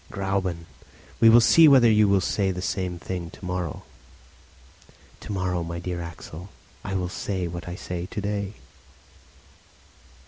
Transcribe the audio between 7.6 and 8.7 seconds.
I say to day."